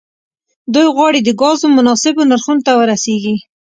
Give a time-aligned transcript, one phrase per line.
[0.73, 3.35] دوی غواړي د ګازو مناسبو نرخونو ته ورسیږي